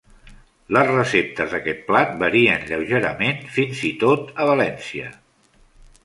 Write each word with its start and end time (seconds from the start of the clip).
Les 0.75 0.87
receptes 0.91 1.51
d'aquest 1.55 1.83
plat 1.89 2.15
varien 2.23 2.65
lleugerament, 2.71 3.43
fins 3.59 3.83
i 3.91 3.91
tot 4.05 4.33
a 4.45 4.49
València. 4.53 5.13